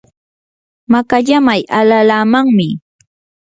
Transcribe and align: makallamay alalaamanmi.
makallamay 0.91 1.61
alalaamanmi. 1.79 2.67